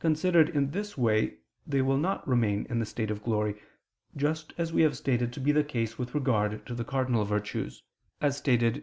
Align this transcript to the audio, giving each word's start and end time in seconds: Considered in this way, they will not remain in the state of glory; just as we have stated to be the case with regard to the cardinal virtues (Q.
Considered 0.00 0.50
in 0.50 0.72
this 0.72 0.98
way, 0.98 1.38
they 1.66 1.80
will 1.80 1.96
not 1.96 2.28
remain 2.28 2.66
in 2.68 2.78
the 2.78 2.84
state 2.84 3.10
of 3.10 3.22
glory; 3.22 3.58
just 4.14 4.52
as 4.58 4.70
we 4.70 4.82
have 4.82 4.94
stated 4.98 5.32
to 5.32 5.40
be 5.40 5.50
the 5.50 5.64
case 5.64 5.96
with 5.96 6.14
regard 6.14 6.66
to 6.66 6.74
the 6.74 6.84
cardinal 6.84 7.24
virtues 7.24 7.82
(Q. 8.20 8.82